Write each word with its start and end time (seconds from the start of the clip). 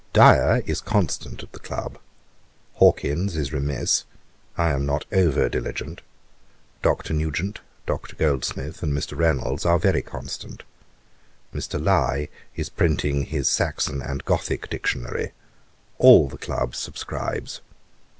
'Dyer 0.13 0.63
is 0.65 0.81
constant 0.81 1.43
at 1.43 1.51
THE 1.51 1.59
CLUB; 1.59 1.99
Hawkins 2.73 3.35
is 3.37 3.53
remiss; 3.53 4.05
I 4.57 4.71
am 4.71 4.83
not 4.83 5.05
over 5.11 5.47
diligent. 5.47 6.01
Dr. 6.81 7.13
Nugent, 7.13 7.59
Dr. 7.85 8.15
Goldsmith, 8.15 8.81
and 8.81 8.93
Mr. 8.93 9.15
Reynolds, 9.15 9.63
are 9.63 9.77
very 9.77 10.01
constant. 10.01 10.63
Mr. 11.53 11.79
Lye 11.79 12.29
is 12.55 12.67
printing 12.67 13.25
his 13.25 13.47
Saxon 13.47 14.01
and 14.01 14.25
Gothick 14.25 14.71
Dictionary; 14.71 15.33
all 15.99 16.27
THE 16.27 16.39
CLUB 16.39 16.73
subscribes. 16.73 17.61